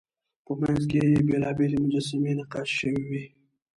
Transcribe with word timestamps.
په 0.45 0.51
منځ 0.59 0.81
کې 0.89 0.99
یې 1.13 1.19
بېلابېلې 1.27 1.77
مجسمې 1.85 2.31
نقاشي 2.39 2.73
شوې 2.79 3.03
وې. 3.09 3.23